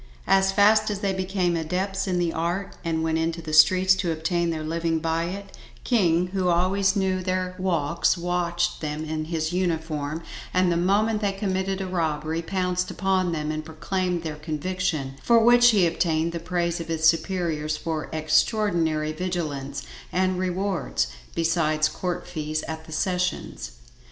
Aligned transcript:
As 0.25 0.51
fast 0.51 0.89
as 0.89 1.01
they 1.01 1.13
became 1.13 1.55
adepts 1.55 2.07
in 2.07 2.17
the 2.17 2.33
art 2.33 2.75
and 2.83 3.03
went 3.03 3.19
into 3.19 3.39
the 3.39 3.53
streets 3.53 3.93
to 3.97 4.11
obtain 4.11 4.49
their 4.49 4.63
living 4.63 4.97
by 4.97 5.25
it, 5.25 5.55
King, 5.83 6.29
who 6.29 6.47
always 6.49 6.95
knew 6.95 7.21
their 7.21 7.53
walks, 7.59 8.17
watched 8.17 8.81
them 8.81 9.05
in 9.05 9.25
his 9.25 9.53
uniform, 9.53 10.23
and 10.55 10.71
the 10.71 10.75
moment 10.75 11.21
they 11.21 11.31
committed 11.33 11.81
a 11.81 11.85
robbery, 11.85 12.41
pounced 12.41 12.89
upon 12.89 13.31
them 13.31 13.51
and 13.51 13.63
procured 13.63 14.23
their 14.23 14.37
conviction, 14.37 15.17
for 15.21 15.37
which 15.37 15.69
he 15.69 15.85
obtained 15.85 16.31
the 16.31 16.39
praise 16.39 16.79
of 16.79 16.87
his 16.87 17.05
superiors 17.07 17.77
for 17.77 18.09
extraordinary 18.11 19.11
vigilance, 19.11 19.83
and 20.11 20.39
rewards, 20.39 21.05
besides 21.35 21.87
court 21.87 22.25
fees 22.25 22.63
at 22.63 22.85
the 22.85 22.91
sessions. 22.91 23.73